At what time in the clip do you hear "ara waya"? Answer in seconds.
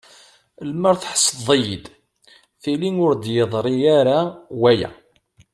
3.99-4.89